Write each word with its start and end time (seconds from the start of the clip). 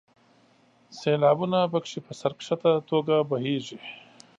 سیلابونه 0.99 1.59
په 1.71 1.79
کې 1.85 1.99
په 2.05 2.13
سر 2.19 2.31
ښکته 2.45 2.71
توګه 2.89 3.15
بهیږي. 3.29 3.79